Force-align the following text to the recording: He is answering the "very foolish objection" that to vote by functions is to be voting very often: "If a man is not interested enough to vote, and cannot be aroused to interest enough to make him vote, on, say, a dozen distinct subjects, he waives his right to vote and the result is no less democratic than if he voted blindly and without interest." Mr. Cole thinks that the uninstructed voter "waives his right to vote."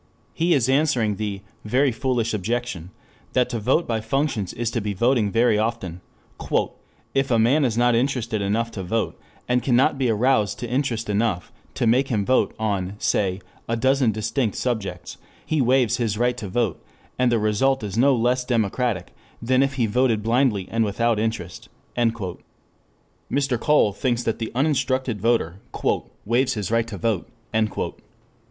He 0.33 0.55
is 0.55 0.67
answering 0.67 1.17
the 1.17 1.41
"very 1.63 1.91
foolish 1.91 2.33
objection" 2.33 2.89
that 3.33 3.49
to 3.49 3.59
vote 3.59 3.85
by 3.87 4.01
functions 4.01 4.51
is 4.51 4.71
to 4.71 4.81
be 4.81 4.95
voting 4.95 5.29
very 5.29 5.59
often: 5.59 6.01
"If 7.13 7.29
a 7.29 7.37
man 7.37 7.63
is 7.63 7.77
not 7.77 7.93
interested 7.93 8.41
enough 8.41 8.71
to 8.71 8.81
vote, 8.81 9.15
and 9.47 9.61
cannot 9.61 9.99
be 9.99 10.09
aroused 10.09 10.57
to 10.57 10.67
interest 10.67 11.07
enough 11.07 11.51
to 11.75 11.85
make 11.85 12.07
him 12.07 12.25
vote, 12.25 12.55
on, 12.57 12.95
say, 12.97 13.41
a 13.69 13.75
dozen 13.77 14.11
distinct 14.11 14.55
subjects, 14.55 15.17
he 15.45 15.61
waives 15.61 15.97
his 15.97 16.17
right 16.17 16.35
to 16.37 16.47
vote 16.47 16.83
and 17.19 17.31
the 17.31 17.37
result 17.37 17.83
is 17.83 17.95
no 17.95 18.15
less 18.15 18.43
democratic 18.43 19.13
than 19.39 19.61
if 19.61 19.75
he 19.75 19.85
voted 19.85 20.23
blindly 20.23 20.67
and 20.71 20.83
without 20.83 21.19
interest." 21.19 21.69
Mr. 21.95 23.59
Cole 23.59 23.93
thinks 23.93 24.23
that 24.23 24.39
the 24.39 24.51
uninstructed 24.55 25.21
voter 25.21 25.59
"waives 26.25 26.55
his 26.55 26.71
right 26.71 26.87
to 26.87 26.97
vote." 26.97 27.29